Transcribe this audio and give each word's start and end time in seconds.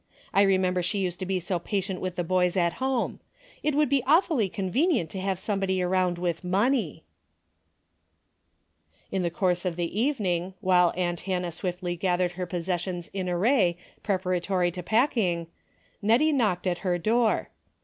I 0.33 0.41
remember 0.41 0.81
she 0.81 0.97
used 0.97 1.19
to 1.19 1.27
be 1.27 1.39
so 1.39 1.59
pa 1.59 1.79
tient 1.79 1.99
with 2.01 2.15
the 2.15 2.23
boys 2.23 2.57
at 2.57 2.81
home. 2.81 3.19
It 3.61 3.75
would 3.75 3.87
be 3.87 4.01
awfully 4.07 4.49
convenient 4.49 5.11
to 5.11 5.19
have 5.19 5.37
somebody 5.37 5.79
around 5.79 6.17
with 6.17 6.43
money." 6.43 7.03
116 9.11 9.11
A 9.11 9.11
DAILY 9.11 9.11
RATE. 9.11 9.15
In 9.17 9.21
the 9.21 9.39
course 9.39 9.63
of 9.63 9.75
the 9.75 9.99
evening, 10.01 10.53
while 10.59 10.91
aunt 10.97 11.19
Hannah 11.19 11.51
swiftly 11.51 11.95
gathered 11.95 12.31
her 12.31 12.47
possessions 12.47 13.09
in 13.13 13.29
array 13.29 13.77
preparatory 14.01 14.71
to 14.71 14.81
packing, 14.81 15.45
Hettie 16.03 16.33
knocked 16.33 16.65
at 16.65 16.79
her 16.79 16.97
door. 16.97 17.49